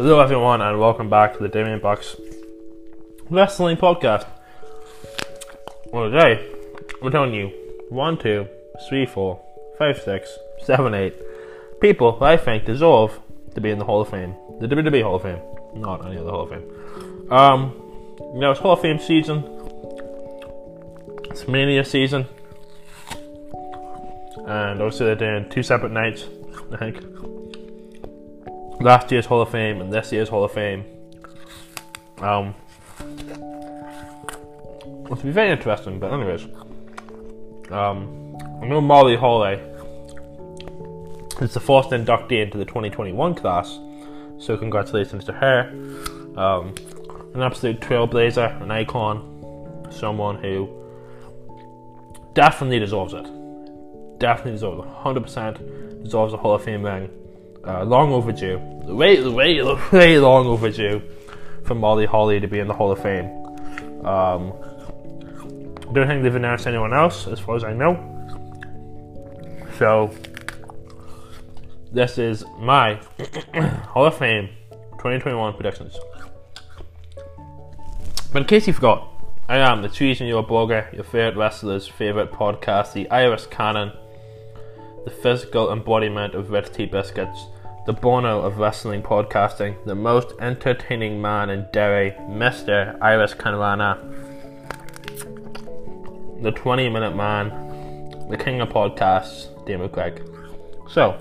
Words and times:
Hello, 0.00 0.20
everyone, 0.20 0.62
and 0.62 0.78
welcome 0.78 1.10
back 1.10 1.32
to 1.32 1.42
the 1.42 1.48
Damien 1.48 1.80
Bucks 1.80 2.14
Wrestling 3.30 3.76
Podcast. 3.76 4.28
Well, 5.92 6.08
today 6.08 6.48
we're 7.02 7.10
telling 7.10 7.34
you 7.34 7.48
one, 7.88 8.16
two, 8.16 8.46
three, 8.88 9.06
four, 9.06 9.40
five, 9.76 10.00
six, 10.00 10.38
seven, 10.62 10.94
eight 10.94 11.16
people 11.80 12.16
that 12.20 12.26
I 12.26 12.36
think 12.36 12.64
deserve 12.64 13.18
to 13.56 13.60
be 13.60 13.70
in 13.70 13.80
the 13.80 13.84
Hall 13.84 14.00
of 14.00 14.08
Fame, 14.08 14.36
the 14.60 14.68
WWE 14.68 15.02
Hall 15.02 15.16
of 15.16 15.22
Fame, 15.22 15.40
not 15.74 16.06
any 16.06 16.16
other 16.16 16.30
Hall 16.30 16.42
of 16.42 16.50
Fame. 16.50 17.32
Um, 17.32 17.74
you 18.34 18.38
know, 18.38 18.52
it's 18.52 18.60
Hall 18.60 18.74
of 18.74 18.80
Fame 18.80 19.00
season. 19.00 19.42
It's 21.24 21.48
Mania 21.48 21.84
season, 21.84 22.24
and 24.46 24.80
obviously 24.80 25.06
they're 25.06 25.16
doing 25.16 25.50
two 25.50 25.64
separate 25.64 25.90
nights. 25.90 26.24
I 26.70 26.76
think 26.76 27.02
last 28.80 29.10
year's 29.10 29.26
Hall 29.26 29.42
of 29.42 29.50
Fame 29.50 29.80
and 29.80 29.92
this 29.92 30.12
year's 30.12 30.28
Hall 30.28 30.44
of 30.44 30.52
Fame. 30.52 30.84
Um, 32.18 32.54
it'll 35.04 35.16
be 35.16 35.30
very 35.30 35.50
interesting. 35.50 35.98
But 35.98 36.12
anyways, 36.12 36.44
um, 37.70 38.36
I 38.62 38.66
know 38.66 38.80
Molly 38.80 39.16
Holly 39.16 39.60
is 41.40 41.54
the 41.54 41.60
first 41.60 41.90
inductee 41.90 42.42
into 42.42 42.58
the 42.58 42.64
2021 42.64 43.34
class, 43.34 43.78
so 44.38 44.56
congratulations 44.56 45.24
to 45.24 45.32
her. 45.32 45.70
Um, 46.36 46.74
an 47.34 47.42
absolute 47.42 47.80
trailblazer, 47.80 48.62
an 48.62 48.70
icon, 48.70 49.86
someone 49.90 50.36
who 50.36 50.68
definitely 52.34 52.78
deserves 52.78 53.12
it. 53.12 53.26
Definitely 54.18 54.52
deserves 54.52 54.80
it. 54.80 54.90
100% 54.90 56.02
deserves 56.02 56.32
a 56.32 56.36
Hall 56.36 56.54
of 56.54 56.64
Fame 56.64 56.84
ring. 56.84 57.10
Uh, 57.68 57.84
long 57.84 58.12
overdue. 58.12 58.56
Way, 58.86 59.22
way, 59.28 59.62
way 59.92 60.18
long 60.18 60.46
overdue 60.46 61.02
for 61.64 61.74
Molly 61.74 62.06
Holly 62.06 62.40
to 62.40 62.48
be 62.48 62.60
in 62.60 62.66
the 62.66 62.72
Hall 62.72 62.90
of 62.90 63.02
Fame. 63.02 63.26
Um, 64.06 64.54
don't 65.92 66.06
think 66.06 66.22
they've 66.22 66.34
announced 66.34 66.66
anyone 66.66 66.94
else, 66.94 67.26
as 67.26 67.38
far 67.38 67.56
as 67.56 67.64
I 67.64 67.74
know. 67.74 67.92
So, 69.76 70.10
this 71.92 72.16
is 72.16 72.42
my 72.58 72.94
Hall 73.88 74.06
of 74.06 74.16
Fame 74.16 74.48
2021 74.92 75.52
predictions. 75.52 75.98
But 78.32 78.42
in 78.42 78.48
case 78.48 78.66
you 78.66 78.72
forgot, 78.72 79.12
I 79.46 79.58
am 79.58 79.82
the 79.82 79.90
Trees 79.90 80.22
in 80.22 80.26
Your 80.26 80.42
Blogger, 80.42 80.90
your 80.94 81.04
favourite 81.04 81.36
wrestler's 81.36 81.86
favourite 81.86 82.32
podcast, 82.32 82.94
the 82.94 83.10
Iris 83.10 83.46
Cannon, 83.46 83.92
the 85.04 85.10
physical 85.10 85.70
embodiment 85.70 86.34
of 86.34 86.50
Red 86.50 86.72
Tea 86.72 86.86
Biscuits, 86.86 87.46
the 87.88 87.94
Bono 87.94 88.42
of 88.42 88.58
wrestling 88.58 89.02
podcasting, 89.02 89.82
the 89.86 89.94
most 89.94 90.34
entertaining 90.40 91.22
man 91.22 91.48
in 91.48 91.66
Derry, 91.72 92.10
Mr. 92.28 92.98
Iris 93.00 93.32
Canrana, 93.32 93.96
the 96.42 96.52
20 96.52 96.90
minute 96.90 97.16
man, 97.16 97.48
the 98.28 98.36
king 98.36 98.60
of 98.60 98.68
podcasts, 98.68 99.46
Damien 99.64 99.88
Craig. 99.88 100.22
So, 100.90 101.16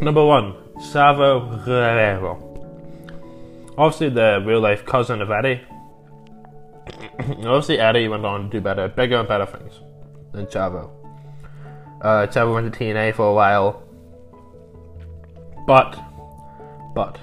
number 0.00 0.24
one, 0.24 0.54
Chavo 0.90 1.62
Guerrero. 1.66 2.46
Obviously, 3.76 4.08
the 4.08 4.42
real 4.42 4.60
life 4.60 4.86
cousin 4.86 5.20
of 5.20 5.30
Eddie. 5.30 5.60
Obviously, 7.44 7.78
Eddie 7.78 8.08
went 8.08 8.24
on 8.24 8.44
to 8.44 8.48
do 8.48 8.62
better, 8.62 8.88
bigger 8.88 9.16
and 9.16 9.28
better 9.28 9.44
things 9.44 9.80
than 10.32 10.46
Chavo. 10.46 10.97
Uh, 12.00 12.26
Chavo 12.26 12.54
went 12.54 12.72
to 12.72 12.78
TNA 12.78 13.14
for 13.14 13.30
a 13.30 13.34
while. 13.34 13.82
But, 15.66 15.98
but, 16.94 17.18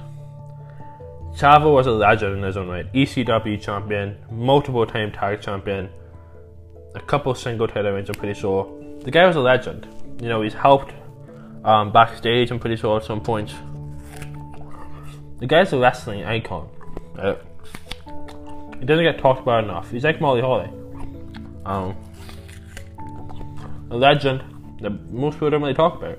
Chavo 1.35 1.73
was 1.73 1.88
a 1.88 1.91
legend 1.91 2.38
in 2.38 2.44
his 2.44 2.57
own 2.57 2.67
right. 2.67 2.91
ECW 2.94 3.61
champion, 3.61 4.17
multiple 4.29 4.85
time 4.85 5.11
tag 5.11 5.41
champion, 5.41 5.89
a 6.94 7.01
couple 7.01 7.33
single 7.35 7.67
title 7.67 7.91
reigns, 7.91 8.09
I'm 8.09 8.16
pretty 8.16 8.39
sure. 8.39 8.72
The 9.01 9.11
guy 9.11 9.25
was 9.25 9.35
a 9.35 9.41
legend. 9.41 9.88
You 10.22 10.29
know, 10.29 10.41
he's 10.41 10.53
helped 10.53 10.94
um, 11.66 11.91
backstage, 11.91 12.51
I'm 12.51 12.59
pretty 12.59 12.77
sure, 12.77 12.97
at 12.97 13.03
some 13.03 13.21
point. 13.21 13.53
The 15.39 15.47
guy's 15.47 15.73
a 15.73 15.77
wrestling 15.77 16.23
icon. 16.23 16.69
Uh, 17.17 17.35
he 18.79 18.85
doesn't 18.85 19.03
get 19.03 19.19
talked 19.19 19.41
about 19.41 19.63
enough. 19.63 19.91
He's 19.91 20.03
like 20.03 20.21
Molly 20.21 20.41
Holly. 20.41 20.69
Um, 21.66 21.97
a 23.89 23.97
legend 23.97 24.44
that 24.81 25.12
most 25.12 25.36
people 25.36 25.50
don't 25.50 25.62
really 25.62 25.74
talk 25.74 25.96
about. 25.96 26.18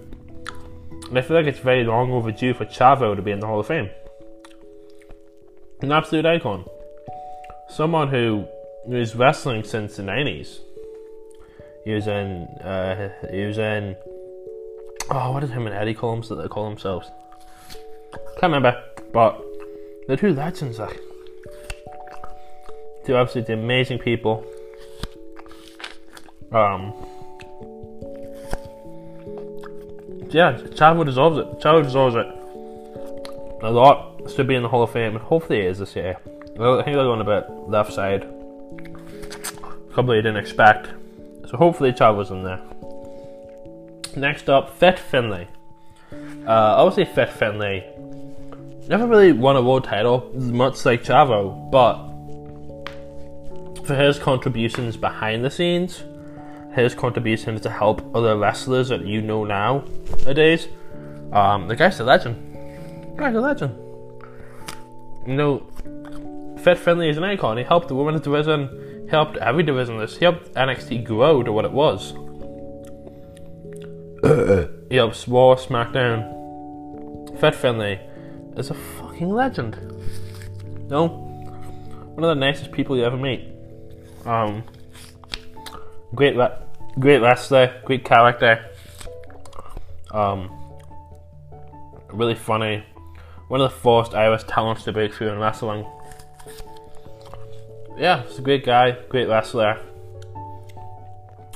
And 1.08 1.18
I 1.18 1.22
feel 1.22 1.36
like 1.36 1.46
it's 1.46 1.58
very 1.58 1.84
long 1.84 2.10
overdue 2.10 2.54
for 2.54 2.64
Chavo 2.64 3.14
to 3.14 3.22
be 3.22 3.30
in 3.30 3.40
the 3.40 3.46
Hall 3.46 3.60
of 3.60 3.66
Fame. 3.66 3.90
An 5.82 5.92
absolute 5.92 6.26
icon. 6.26 6.64
Someone 7.68 8.08
who 8.08 8.46
was 8.86 9.14
wrestling 9.14 9.62
since 9.62 9.96
the 9.96 10.02
90s. 10.02 10.60
He 11.84 11.92
was 11.92 12.06
in, 12.06 12.48
uh, 12.62 13.12
he 13.30 13.44
was 13.44 13.58
in, 13.58 13.96
oh, 15.10 15.32
what 15.32 15.40
did 15.40 15.50
him 15.50 15.66
and 15.66 15.76
Eddie 15.76 15.94
call 15.94 16.20
so 16.22 16.34
they 16.34 16.48
call 16.48 16.68
themselves? 16.68 17.08
Can't 18.40 18.52
remember, 18.52 18.82
but 19.12 19.40
they're 20.06 20.16
two 20.16 20.34
legends, 20.34 20.78
like. 20.78 21.00
Two 23.04 23.16
absolutely 23.16 23.54
amazing 23.54 23.98
people. 23.98 24.44
Um, 26.50 26.92
yeah, 30.36 30.52
Chavo 30.52 31.02
deserves 31.02 31.38
it. 31.38 31.46
Chavo 31.60 31.82
deserves 31.82 32.14
it. 32.14 32.26
A 33.64 33.70
lot 33.70 34.28
to 34.28 34.44
be 34.44 34.54
in 34.54 34.62
the 34.62 34.68
Hall 34.68 34.82
of 34.82 34.92
Fame, 34.92 35.16
hopefully 35.16 35.60
it 35.60 35.64
is 35.64 35.78
this 35.78 35.96
year. 35.96 36.18
I 36.18 36.82
think 36.82 36.84
they're 36.84 36.94
going 36.94 37.22
a 37.22 37.24
bit 37.24 37.50
left 37.68 37.94
side. 37.94 38.28
Probably 39.92 40.16
didn't 40.18 40.36
expect. 40.36 40.88
So 41.48 41.56
hopefully 41.56 41.90
Chavo's 41.92 42.30
in 42.30 42.42
there. 42.42 42.60
Next 44.14 44.50
up, 44.50 44.76
Fit 44.76 44.98
Finlay. 44.98 45.48
Uh, 46.46 46.84
obviously, 46.84 47.06
Fit 47.14 47.30
Finlay 47.30 47.90
never 48.88 49.06
really 49.06 49.32
won 49.32 49.56
a 49.56 49.62
world 49.62 49.84
title, 49.84 50.30
much 50.34 50.84
like 50.84 51.02
Chavo, 51.02 51.70
but 51.70 51.96
for 53.86 53.94
his 53.94 54.18
contributions 54.18 54.98
behind 54.98 55.42
the 55.42 55.50
scenes, 55.50 56.02
his 56.76 56.94
contributions 56.94 57.62
to 57.62 57.70
help 57.70 58.14
other 58.14 58.36
wrestlers 58.36 58.90
that 58.90 59.06
you 59.06 59.22
know 59.22 59.44
now 59.44 59.84
nowadays. 60.24 60.68
Um, 61.32 61.68
the 61.68 61.74
guy's 61.74 61.98
a 62.00 62.04
legend. 62.04 62.36
The 63.16 63.18
guy's 63.18 63.34
a 63.34 63.40
legend. 63.40 63.74
You 65.26 65.34
know, 65.34 65.66
Fit 66.62 66.78
Finlay 66.78 67.08
is 67.08 67.16
an 67.16 67.24
icon. 67.24 67.56
He 67.56 67.64
helped 67.64 67.88
the 67.88 67.94
women's 67.94 68.20
division, 68.20 69.04
he 69.04 69.10
helped 69.10 69.36
every 69.38 69.62
division. 69.62 69.98
This 69.98 70.16
he 70.18 70.24
helped 70.24 70.52
NXT 70.54 71.04
grow 71.04 71.42
to 71.42 71.50
what 71.50 71.64
it 71.64 71.72
was. 71.72 72.10
he 74.90 74.96
helped 74.96 75.26
Raw, 75.26 75.56
SmackDown. 75.56 77.40
Fit 77.40 77.54
Finlay 77.54 78.00
is 78.56 78.70
a 78.70 78.74
fucking 78.74 79.30
legend. 79.30 79.76
No, 80.88 81.08
one 81.08 82.22
of 82.22 82.28
the 82.28 82.34
nicest 82.34 82.70
people 82.70 82.96
you 82.96 83.04
ever 83.04 83.16
meet. 83.16 83.48
Um, 84.24 84.62
great, 86.14 86.36
great 86.98 87.18
wrestler, 87.18 87.80
great 87.84 88.04
character. 88.04 88.64
Um, 90.10 90.50
really 92.12 92.34
funny. 92.34 92.84
One 93.48 93.60
of 93.60 93.70
the 93.70 93.78
first 93.78 94.14
Irish 94.14 94.44
talents 94.44 94.84
to 94.84 94.92
break 94.92 95.14
through 95.14 95.28
in 95.28 95.38
wrestling. 95.38 95.86
Yeah, 97.96 98.22
he's 98.24 98.38
a 98.38 98.42
great 98.42 98.64
guy, 98.64 98.96
great 99.08 99.28
wrestler. 99.28 99.80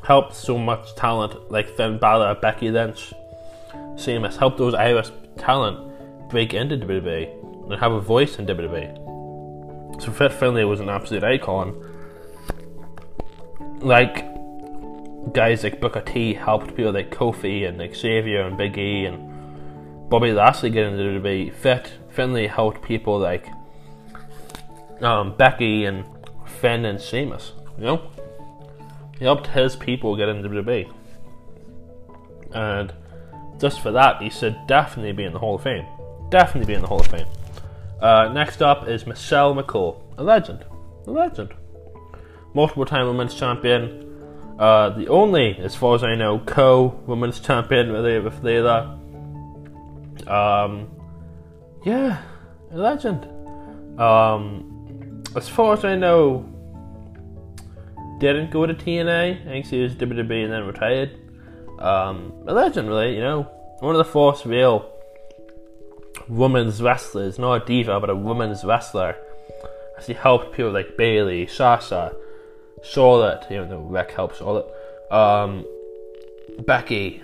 Helped 0.05 0.35
so 0.35 0.57
much 0.57 0.95
talent 0.95 1.51
like 1.51 1.77
Finn 1.77 1.99
Balor, 1.99 2.37
Becky 2.41 2.71
Lynch, 2.71 3.13
Sheamus. 3.97 4.37
Helped 4.37 4.59
those 4.59 4.75
Irish 4.75 5.11
talent 5.37 5.87
break 6.31 6.55
into 6.55 6.77
WWE 6.77 7.71
and 7.71 7.81
have 7.81 7.93
a 7.93 8.01
voice 8.01 8.39
in 8.39 8.47
WWE. 8.47 10.03
So 10.03 10.13
Fit 10.13 10.33
Finlay 10.33 10.65
was 10.65 10.81
an 10.81 10.89
absolute 10.89 11.25
icon. 11.25 11.75
Like 13.81 14.30
guys 15.33 15.63
like 15.63 15.81
Booker 15.81 16.01
T 16.01 16.35
helped 16.35 16.75
people 16.77 16.93
like 16.93 17.11
Kofi 17.11 17.69
and 17.69 17.79
like 17.79 17.95
Xavier 17.95 18.43
and 18.43 18.57
Big 18.57 18.77
E 18.79 19.05
and 19.05 20.09
Bobby 20.09 20.33
Lashley 20.33 20.71
get 20.71 20.87
into 20.87 20.99
the 20.99 21.21
WWE. 21.21 21.53
Fit 21.53 21.93
Finlay 22.11 22.47
helped 22.47 22.83
people 22.83 23.19
like 23.19 23.47
um, 25.01 25.37
Becky 25.37 25.85
and 25.85 26.05
Finn 26.61 26.85
and 26.85 27.01
Sheamus. 27.01 27.53
You 27.79 27.85
know, 27.85 28.11
he 29.19 29.25
helped 29.25 29.47
his 29.49 29.77
people 29.77 30.17
get 30.17 30.29
into 30.29 30.49
the 30.49 30.55
WWE, 30.63 30.93
and 32.53 32.93
just 33.59 33.81
for 33.81 33.93
that, 33.93 34.21
he 34.21 34.31
should 34.31 34.57
definitely 34.67 35.13
be 35.13 35.25
in 35.25 35.33
the 35.33 35.39
Hall 35.39 35.55
of 35.55 35.63
Fame. 35.63 35.87
Definitely 36.31 36.67
be 36.67 36.75
in 36.75 36.83
the 36.83 36.89
Hall 36.89 37.01
of 37.01 37.07
Fame. 37.07 37.27
Uh, 38.01 38.31
next 38.33 38.63
up 38.63 38.89
is 38.89 39.07
Michelle 39.07 39.55
McCool, 39.55 40.01
a 40.19 40.23
legend, 40.23 40.65
a 41.07 41.11
legend, 41.11 41.55
multiple 42.55 42.87
time 42.87 43.07
women's 43.07 43.35
champion 43.35 44.10
Uh, 44.61 44.91
the 44.91 45.09
only, 45.09 45.57
as 45.57 45.75
far 45.75 45.95
as 45.95 46.05
I 46.05 46.15
know, 46.15 46.39
co 46.39 47.01
women's 47.07 47.41
champion 47.41 47.93
with 47.93 48.05
Layla. 48.43 48.99
Um, 50.29 50.91
yeah, 51.83 52.21
a 52.71 52.77
legend. 52.77 53.25
Um, 53.99 55.23
as 55.35 55.49
far 55.49 55.73
as 55.73 55.87
I 55.87 55.97
know, 55.97 56.47
didn't 58.19 58.51
go 58.51 58.67
to 58.67 58.75
TNA. 58.75 59.41
I 59.41 59.45
think 59.45 59.65
she 59.65 59.83
was 59.83 59.95
WWE 59.95 60.45
and 60.45 60.53
then 60.53 60.67
retired. 60.67 61.19
Um, 61.79 62.35
a 62.47 62.53
legend, 62.53 62.87
really. 62.87 63.15
You 63.15 63.23
know, 63.23 63.43
one 63.79 63.95
of 63.95 63.99
the 63.99 64.13
first 64.13 64.45
real 64.45 64.93
women's 66.29 66.83
wrestlers, 66.83 67.39
not 67.39 67.63
a 67.63 67.65
diva, 67.65 67.99
but 67.99 68.11
a 68.11 68.15
women's 68.15 68.63
wrestler. 68.63 69.17
She 70.05 70.13
helped 70.13 70.53
people 70.53 70.71
like 70.71 70.99
Bayley, 70.99 71.47
Sasha, 71.47 72.15
Charlotte, 72.83 73.47
even 73.51 73.69
though 73.69 73.81
Ric 73.81 74.13
helps 74.13 74.39
Charlotte, 74.39 74.67
um, 75.11 75.65
Becky, 76.61 77.23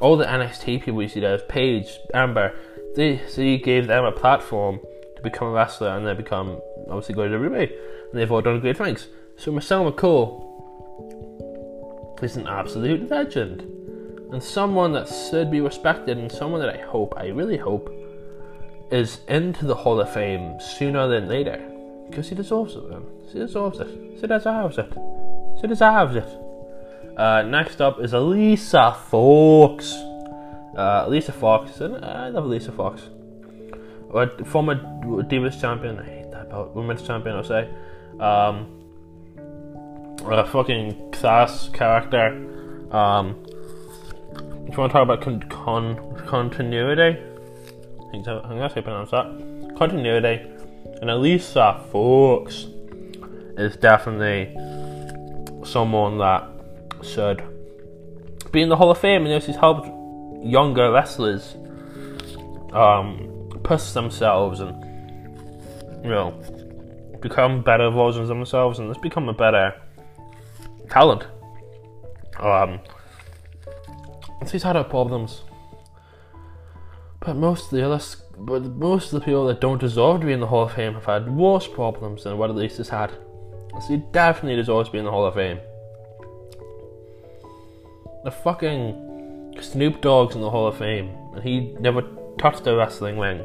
all 0.00 0.16
the 0.16 0.24
NXT 0.24 0.82
people 0.82 1.02
you 1.02 1.08
see 1.08 1.20
there, 1.20 1.38
Paige, 1.38 1.98
Amber, 2.14 2.54
they 2.96 3.20
they 3.36 3.58
gave 3.58 3.86
them 3.86 4.04
a 4.04 4.12
platform 4.12 4.80
to 5.16 5.22
become 5.22 5.48
a 5.48 5.50
wrestler 5.52 5.88
and 5.88 6.06
they 6.06 6.14
become 6.14 6.60
obviously 6.88 7.14
go 7.14 7.28
to 7.28 7.38
WWE, 7.38 7.70
and 8.10 8.20
they've 8.20 8.30
all 8.30 8.42
done 8.42 8.60
great 8.60 8.76
things. 8.76 9.08
So 9.36 9.52
Michelle 9.52 9.90
McCool 9.90 10.46
is 12.22 12.36
an 12.36 12.46
absolute 12.46 13.08
legend, 13.10 13.62
and 14.32 14.42
someone 14.42 14.92
that 14.92 15.08
should 15.08 15.50
be 15.50 15.60
respected, 15.60 16.18
and 16.18 16.30
someone 16.30 16.60
that 16.60 16.74
I 16.74 16.78
hope, 16.78 17.14
I 17.16 17.28
really 17.28 17.56
hope, 17.56 17.94
is 18.90 19.20
into 19.28 19.66
the 19.66 19.74
Hall 19.74 20.00
of 20.00 20.12
Fame 20.12 20.58
sooner 20.60 21.06
than 21.08 21.28
later, 21.28 21.69
because 22.10 22.28
he 22.28 22.34
deserves 22.34 22.74
it. 22.74 22.90
Man. 22.90 23.02
She 23.32 23.38
deserves 23.38 23.80
it. 23.80 23.88
She 24.20 24.26
deserves 24.26 24.78
it. 24.78 24.92
She 25.60 25.66
deserves 25.66 26.16
it. 26.16 26.28
Uh, 27.16 27.42
next 27.42 27.80
up 27.80 28.00
is 28.00 28.12
Elisa 28.12 28.96
Fox. 29.08 29.92
Uh, 30.76 31.04
Alicia 31.06 31.32
Fox, 31.32 31.80
I 31.80 32.28
love 32.28 32.44
Elisa 32.44 32.72
Fox. 32.72 33.02
A 34.14 34.44
former 34.44 34.76
Divas 34.76 35.60
champion. 35.60 35.98
I 35.98 36.04
hate 36.04 36.30
that 36.30 36.46
about 36.46 36.74
women's 36.74 37.02
champion. 37.02 37.36
I'll 37.36 37.44
say. 37.44 37.68
Um, 38.18 38.80
a 40.28 40.46
fucking 40.46 41.10
class 41.12 41.68
character. 41.70 42.28
Um, 42.90 43.44
if 44.66 44.72
you 44.72 44.78
want 44.78 44.90
to 44.90 44.98
talk 44.98 45.02
about 45.02 45.20
con- 45.22 45.42
con- 45.48 46.24
continuity, 46.26 47.18
I 47.20 48.10
think, 48.10 48.24
so, 48.24 48.40
I 48.44 48.48
think 48.48 48.60
that's 48.60 48.74
how 48.74 48.80
you 48.80 48.82
pronounce 48.82 49.10
that. 49.10 49.74
Continuity, 49.76 50.40
and 51.00 51.10
Alicia 51.10 51.84
Fox 51.90 52.66
is 53.56 53.76
definitely 53.76 54.54
someone 55.64 56.18
that 56.18 56.48
should 57.02 57.42
be 58.52 58.62
in 58.62 58.68
the 58.68 58.76
Hall 58.76 58.90
of 58.90 58.98
Fame. 58.98 59.26
And 59.26 59.42
she's 59.42 59.56
helped 59.56 59.88
younger 60.44 60.92
wrestlers 60.92 61.56
um, 62.72 63.50
push 63.62 63.92
themselves 63.92 64.60
and 64.60 64.84
you 66.02 66.10
know 66.10 66.30
become 67.20 67.62
better 67.62 67.90
versions 67.90 68.30
of 68.30 68.36
themselves 68.36 68.78
and 68.78 68.88
just 68.90 69.02
become 69.02 69.28
a 69.28 69.34
better 69.34 69.74
talent. 70.88 71.26
Um, 72.38 72.80
she's 74.50 74.62
had 74.62 74.76
her 74.76 74.84
problems, 74.84 75.42
but 77.20 77.36
most 77.36 77.64
of 77.64 77.70
the 77.70 77.84
others, 77.84 78.16
but 78.38 78.64
most 78.76 79.12
of 79.12 79.20
the 79.20 79.24
people 79.24 79.46
that 79.46 79.60
don't 79.60 79.78
deserve 79.78 80.20
to 80.20 80.26
be 80.26 80.32
in 80.32 80.40
the 80.40 80.46
Hall 80.46 80.64
of 80.64 80.72
Fame 80.72 80.94
have 80.94 81.04
had 81.04 81.30
worse 81.30 81.68
problems 81.68 82.24
than 82.24 82.38
what 82.38 82.50
Elisa's 82.50 82.88
had. 82.88 83.10
So 83.72 83.80
she 83.86 84.02
definitely 84.12 84.56
deserves 84.56 84.88
to 84.88 84.92
be 84.92 84.98
in 84.98 85.04
the 85.04 85.10
Hall 85.10 85.26
of 85.26 85.34
Fame. 85.34 85.58
The 88.24 88.30
fucking 88.30 89.54
Snoop 89.60 90.00
Dogg's 90.00 90.34
in 90.34 90.40
the 90.40 90.50
Hall 90.50 90.66
of 90.66 90.78
Fame, 90.78 91.10
and 91.34 91.42
he 91.42 91.72
never 91.78 92.02
touched 92.38 92.66
a 92.66 92.74
wrestling 92.74 93.18
ring. 93.18 93.44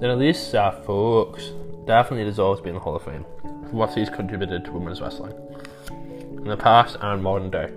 Then 0.00 0.10
Alicia 0.10 0.82
Fox 0.84 1.52
definitely 1.86 2.24
deserves 2.24 2.60
to 2.60 2.64
be 2.64 2.70
in 2.70 2.74
the 2.74 2.80
Hall 2.80 2.96
of 2.96 3.02
Fame 3.02 3.24
for 3.42 3.76
what 3.76 3.94
he's 3.94 4.10
contributed 4.10 4.64
to 4.64 4.72
women's 4.72 5.00
wrestling 5.00 5.34
in 5.90 6.48
the 6.48 6.56
past 6.56 6.96
and 7.00 7.22
modern 7.22 7.50
day. 7.50 7.70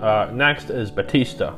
Uh, 0.00 0.30
next 0.32 0.70
is 0.70 0.90
Batista, 0.90 1.54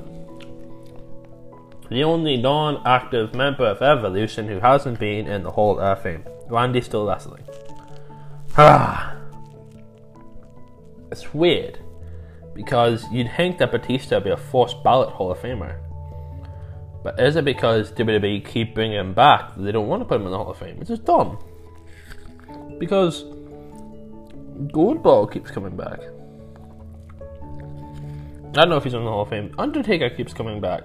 the 1.89 2.03
only 2.05 2.37
non-active 2.37 3.35
member 3.35 3.65
of 3.67 3.83
Evolution 3.83 4.49
who 4.49 4.61
hasn't 4.61 4.99
been 4.99 5.27
in 5.27 5.43
the 5.43 5.51
Hall 5.51 5.79
of 5.79 6.03
Fame. 6.03 6.25
Randy 6.49 6.81
still 6.81 7.07
wrestling. 7.07 7.45
Ah, 8.57 9.17
it's 11.11 11.33
weird 11.33 11.79
because 12.55 13.05
you'd 13.13 13.31
think 13.37 13.59
that 13.59 13.71
Batista 13.71 14.17
would 14.17 14.25
be 14.25 14.31
a 14.31 14.37
forced 14.37 14.83
ballot 14.83 15.11
Hall 15.11 15.31
of 15.31 15.39
Famer. 15.39 15.79
But 17.03 17.21
is 17.21 17.37
it 17.37 17.45
because 17.45 17.93
WWE 17.93 18.45
keep 18.45 18.75
bringing 18.75 18.99
him 18.99 19.15
back 19.15 19.55
that 19.55 19.63
they 19.63 19.71
don't 19.71 19.87
want 19.87 20.01
to 20.01 20.07
put 20.07 20.21
him 20.21 20.27
in 20.27 20.33
the 20.33 20.39
Hall 20.39 20.51
of 20.51 20.59
Fame? 20.59 20.79
It's 20.81 20.89
just 20.89 21.05
dumb. 21.05 21.39
Because 22.79 23.25
Goldberg 24.73 25.33
keeps 25.33 25.51
coming 25.51 25.77
back. 25.77 26.01
I 28.49 28.61
don't 28.61 28.71
know 28.71 28.77
if 28.77 28.85
he's 28.85 28.95
in 28.95 29.05
the 29.05 29.11
Hall 29.11 29.23
of 29.23 29.29
Fame. 29.29 29.55
Undertaker 29.59 30.11
keeps 30.11 30.33
coming 30.33 30.61
back. 30.61 30.85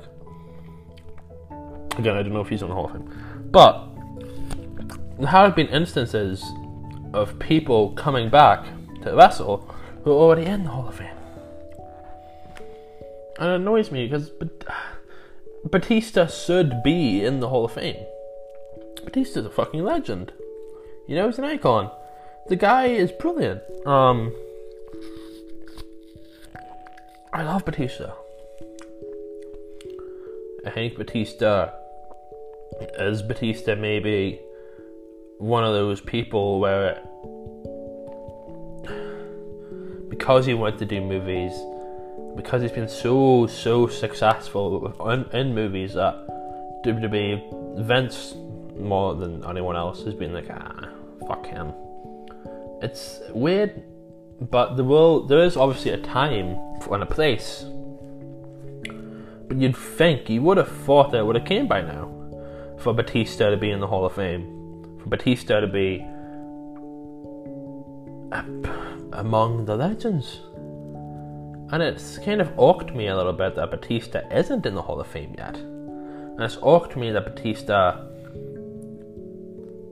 Again, 2.01 2.17
I 2.17 2.23
don't 2.23 2.33
know 2.33 2.41
if 2.41 2.49
he's 2.49 2.63
in 2.63 2.69
the 2.69 2.73
Hall 2.73 2.85
of 2.85 2.93
Fame. 2.93 3.13
But 3.51 3.87
there 5.19 5.27
have 5.27 5.55
been 5.55 5.67
instances 5.67 6.43
of 7.13 7.37
people 7.37 7.91
coming 7.91 8.27
back 8.27 8.65
to 9.03 9.15
wrestle 9.15 9.57
who 10.03 10.09
are 10.09 10.15
already 10.15 10.45
in 10.47 10.63
the 10.63 10.71
Hall 10.71 10.87
of 10.87 10.95
Fame. 10.95 11.15
And 13.39 13.49
it 13.51 13.55
annoys 13.61 13.91
me 13.91 14.07
because 14.07 14.31
Batista 15.63 16.25
should 16.25 16.81
be 16.81 17.23
in 17.23 17.39
the 17.39 17.49
Hall 17.49 17.65
of 17.65 17.73
Fame. 17.73 18.03
Batista's 19.03 19.45
a 19.45 19.51
fucking 19.51 19.83
legend. 19.83 20.33
You 21.07 21.17
know, 21.17 21.27
he's 21.27 21.37
an 21.37 21.45
icon. 21.45 21.91
The 22.47 22.55
guy 22.55 22.87
is 22.87 23.11
brilliant. 23.11 23.61
Um, 23.85 24.35
I 27.31 27.43
love 27.43 27.63
Batista. 27.63 28.13
I 30.65 30.71
think 30.71 30.95
Batista 30.95 31.73
is 32.97 33.21
Batista 33.21 33.75
maybe 33.75 34.39
one 35.37 35.63
of 35.63 35.73
those 35.73 35.99
people 35.99 36.59
where 36.59 37.01
because 40.09 40.45
he 40.45 40.53
wanted 40.53 40.77
to 40.77 40.85
do 40.85 41.01
movies, 41.01 41.53
because 42.35 42.61
he's 42.61 42.71
been 42.71 42.87
so 42.87 43.47
so 43.47 43.87
successful 43.87 44.93
in, 45.09 45.25
in 45.33 45.55
movies 45.55 45.93
that 45.93 46.13
WWE 46.85 47.85
Vince 47.85 48.35
more 48.77 49.15
than 49.15 49.43
anyone 49.45 49.75
else 49.75 50.03
has 50.03 50.13
been 50.13 50.33
like 50.33 50.47
ah 50.51 50.89
fuck 51.27 51.45
him. 51.47 51.73
It's 52.83 53.19
weird, 53.33 53.83
but 54.39 54.75
there 54.75 54.85
will 54.85 55.25
there 55.25 55.43
is 55.43 55.57
obviously 55.57 55.91
a 55.91 55.97
time 55.97 56.57
and 56.91 57.01
a 57.03 57.07
place. 57.07 57.65
But 59.47 59.57
you'd 59.57 59.75
think 59.75 60.29
you 60.29 60.41
would 60.43 60.57
have 60.57 60.71
thought 60.85 61.11
that 61.11 61.25
would 61.25 61.35
have 61.35 61.45
came 61.45 61.67
by 61.67 61.81
now 61.81 62.10
for 62.81 62.93
Batista 62.93 63.49
to 63.49 63.57
be 63.57 63.71
in 63.71 63.79
the 63.79 63.87
Hall 63.87 64.05
of 64.05 64.13
Fame, 64.13 64.97
for 65.01 65.09
Batista 65.09 65.59
to 65.59 65.67
be 65.67 65.99
among 69.13 69.65
the 69.65 69.75
legends. 69.75 70.41
And 71.71 71.81
it's 71.81 72.17
kind 72.17 72.41
of 72.41 72.49
awked 72.57 72.95
me 72.95 73.07
a 73.07 73.15
little 73.15 73.33
bit 73.33 73.55
that 73.55 73.71
Batista 73.71 74.21
isn't 74.31 74.65
in 74.65 74.75
the 74.75 74.81
Hall 74.81 74.99
of 74.99 75.07
Fame 75.07 75.35
yet. 75.37 75.57
And 75.57 76.41
it's 76.41 76.57
awked 76.57 76.95
me 76.95 77.11
that 77.11 77.23
Batista, 77.23 78.03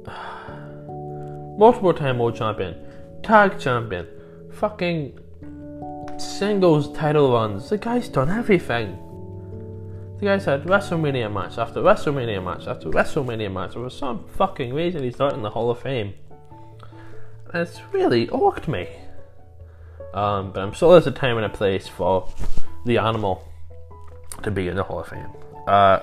multiple 1.57 1.93
time 1.93 2.17
world 2.17 2.35
champion, 2.35 2.75
tag 3.23 3.59
champion, 3.59 4.07
fucking 4.51 5.17
singles 6.17 6.91
title 6.93 7.31
runs, 7.33 7.69
the 7.69 7.77
guy's 7.77 8.09
done 8.09 8.29
everything. 8.29 8.97
The 10.19 10.25
guy's 10.25 10.43
had 10.43 10.63
WrestleMania 10.63 11.31
match 11.31 11.57
after 11.57 11.81
WrestleMania 11.81 12.43
match 12.43 12.67
after 12.67 12.89
WrestleMania 12.89 13.51
match. 13.51 13.73
For 13.73 13.89
some 13.89 14.27
fucking 14.27 14.73
reason, 14.73 15.03
he's 15.03 15.17
not 15.17 15.33
in 15.33 15.43
the 15.43 15.51
Hall 15.51 15.71
of 15.71 15.79
Fame. 15.79 16.13
And 17.53 17.65
it's 17.65 17.79
really 17.93 18.27
awked 18.27 18.67
me. 18.67 18.89
Um, 20.13 20.51
but 20.51 20.61
I'm 20.61 20.73
sure 20.73 20.91
there's 20.91 21.07
a 21.07 21.11
time 21.11 21.37
and 21.37 21.45
a 21.45 21.49
place 21.49 21.87
for 21.87 22.27
the 22.85 22.97
animal 22.97 23.47
to 24.43 24.51
be 24.51 24.67
in 24.67 24.75
the 24.75 24.83
Hall 24.83 24.99
of 24.99 25.07
Fame. 25.07 25.29
Uh, 25.65 25.99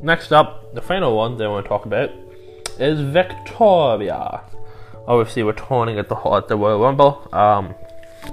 next 0.00 0.32
up, 0.32 0.72
the 0.72 0.82
final 0.82 1.16
one 1.16 1.36
that 1.38 1.44
I 1.44 1.48
want 1.48 1.64
to 1.64 1.68
talk 1.68 1.84
about 1.84 2.10
is 2.78 3.00
Victoria. 3.00 4.42
Obviously, 5.08 5.42
returning 5.42 5.98
at 5.98 6.08
the 6.08 6.14
at 6.14 6.46
the 6.46 6.56
Royal 6.56 6.78
Rumble. 6.78 7.28
Um, 7.32 7.74
I 8.22 8.28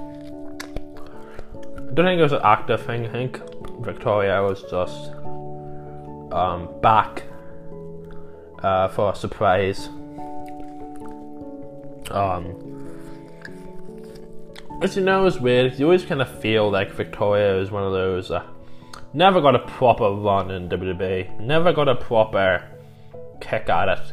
don't 1.92 2.06
think 2.06 2.20
it 2.20 2.22
was 2.22 2.32
an 2.32 2.42
active 2.44 2.86
thing. 2.86 3.06
I 3.06 3.10
think 3.10 3.40
Victoria 3.80 4.42
was 4.42 4.62
just 4.70 5.10
um, 6.32 6.68
back 6.82 7.24
uh, 8.62 8.88
for 8.88 9.12
a 9.12 9.16
surprise. 9.16 9.88
Um, 12.10 12.90
As 14.82 14.96
you 14.96 15.02
know, 15.02 15.26
it's 15.26 15.38
weird. 15.38 15.78
You 15.78 15.86
always 15.86 16.04
kind 16.04 16.20
of 16.20 16.28
feel 16.40 16.70
like 16.70 16.92
Victoria 16.92 17.58
is 17.58 17.70
one 17.70 17.84
of 17.84 17.92
those 17.92 18.30
uh, 18.30 18.44
never 19.12 19.40
got 19.40 19.54
a 19.54 19.60
proper 19.60 20.10
run 20.10 20.50
in 20.50 20.68
WWE, 20.68 21.40
never 21.40 21.72
got 21.72 21.88
a 21.88 21.94
proper 21.94 22.62
kick 23.40 23.68
at 23.68 23.88
it. 23.88 24.12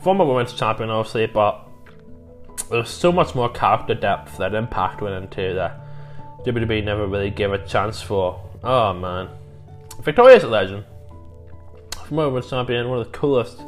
Former 0.00 0.24
women's 0.24 0.52
champion, 0.52 0.90
obviously, 0.90 1.26
but 1.26 1.68
there's 2.70 2.90
so 2.90 3.12
much 3.12 3.34
more 3.34 3.48
character 3.50 3.94
depth 3.94 4.38
that 4.38 4.54
Impact 4.54 5.00
went 5.00 5.14
into 5.14 5.54
that 5.54 5.81
WWE 6.44 6.84
never 6.84 7.06
really 7.06 7.30
gave 7.30 7.52
a 7.52 7.64
chance 7.66 8.02
for. 8.02 8.40
Oh 8.64 8.92
man, 8.92 9.28
Victoria's 10.02 10.44
a 10.44 10.48
legend. 10.48 10.84
Former 12.06 12.28
women's 12.28 12.50
champion, 12.50 12.88
one 12.88 12.98
of 12.98 13.10
the 13.10 13.18
coolest, 13.18 13.62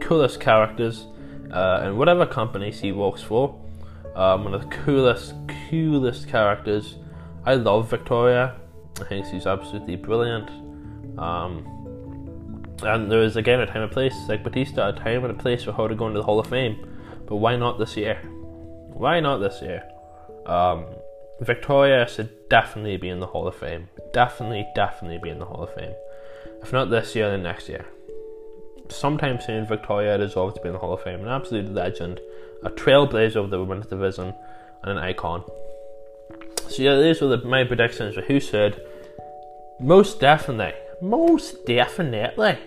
coolest 0.00 0.40
characters 0.40 1.06
uh, 1.52 1.82
in 1.84 1.96
whatever 1.96 2.26
company 2.26 2.72
she 2.72 2.92
works 2.92 3.22
for. 3.22 3.54
Um, 4.14 4.44
one 4.44 4.54
of 4.54 4.62
the 4.62 4.68
coolest, 4.68 5.34
coolest 5.68 6.28
characters. 6.28 6.96
I 7.44 7.54
love 7.54 7.90
Victoria. 7.90 8.56
I 9.00 9.04
think 9.04 9.26
she's 9.26 9.46
absolutely 9.46 9.96
brilliant. 9.96 10.48
Um, 11.18 11.64
and 12.82 13.10
there 13.10 13.22
is 13.22 13.36
again 13.36 13.60
a 13.60 13.66
time 13.66 13.82
and 13.82 13.92
place, 13.92 14.14
like 14.28 14.42
Batista, 14.42 14.88
a 14.88 14.92
time 14.92 15.24
and 15.24 15.38
a 15.38 15.42
place 15.42 15.64
for 15.64 15.72
her 15.72 15.88
to 15.88 15.94
go 15.94 16.06
into 16.06 16.18
the 16.18 16.24
Hall 16.24 16.40
of 16.40 16.46
Fame. 16.46 16.88
But 17.26 17.36
why 17.36 17.56
not 17.56 17.78
this 17.78 17.96
year? 17.96 18.16
Why 18.24 19.20
not 19.20 19.38
this 19.38 19.60
year? 19.60 19.82
Um, 20.46 20.86
Victoria 21.40 22.08
should 22.08 22.30
definitely 22.48 22.96
be 22.96 23.08
in 23.08 23.20
the 23.20 23.26
Hall 23.26 23.46
of 23.46 23.54
Fame. 23.54 23.88
Definitely, 24.12 24.66
definitely 24.74 25.18
be 25.22 25.28
in 25.28 25.38
the 25.38 25.44
Hall 25.44 25.62
of 25.62 25.74
Fame. 25.74 25.92
If 26.62 26.72
not 26.72 26.90
this 26.90 27.14
year, 27.14 27.30
then 27.30 27.42
next 27.42 27.68
year. 27.68 27.84
Sometime 28.88 29.40
soon, 29.40 29.66
Victoria 29.66 30.16
deserves 30.16 30.54
to 30.54 30.60
be 30.60 30.68
in 30.68 30.74
the 30.74 30.78
Hall 30.78 30.94
of 30.94 31.02
Fame. 31.02 31.20
An 31.20 31.28
absolute 31.28 31.72
legend, 31.72 32.20
a 32.62 32.70
trailblazer 32.70 33.36
of 33.36 33.50
the 33.50 33.62
women's 33.62 33.86
division, 33.86 34.32
and 34.82 34.92
an 34.92 34.98
icon. 34.98 35.44
So 36.68 36.82
yeah, 36.82 36.96
these 36.96 37.20
were 37.20 37.28
the, 37.28 37.38
my 37.38 37.64
predictions 37.64 38.14
for 38.14 38.22
who 38.22 38.40
should 38.40 38.80
most 39.78 40.20
definitely, 40.20 40.72
most 41.02 41.66
definitely 41.66 42.58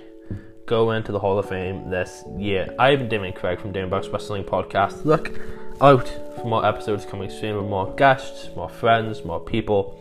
go 0.67 0.91
into 0.91 1.11
the 1.11 1.19
Hall 1.19 1.39
of 1.39 1.49
Fame 1.49 1.89
this 1.89 2.23
year. 2.37 2.73
I'm 2.77 3.09
Damien 3.09 3.33
Craig 3.33 3.59
from 3.59 3.71
Damien 3.71 3.89
Bucks 3.89 4.07
Wrestling 4.09 4.43
Podcast. 4.43 5.05
Look 5.05 5.39
out 5.81 6.07
for 6.35 6.45
more 6.45 6.65
episodes 6.65 7.05
coming 7.05 7.29
soon 7.29 7.57
with 7.57 7.65
more 7.65 7.93
guests, 7.95 8.49
more 8.55 8.69
friends, 8.69 9.23
more 9.23 9.39
people. 9.39 9.97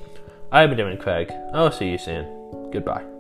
I'm 0.50 0.75
Damien 0.76 0.99
Craig. 0.99 1.32
I'll 1.52 1.73
see 1.73 1.90
you 1.90 1.99
soon. 1.99 2.70
Goodbye. 2.70 3.17